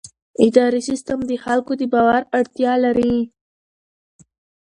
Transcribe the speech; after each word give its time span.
اداري 0.45 0.81
سیستم 0.89 1.19
د 1.25 1.31
خلکو 1.43 1.71
د 1.79 1.83
باور 1.93 2.21
اړتیا 2.37 2.73
لري. 2.85 3.15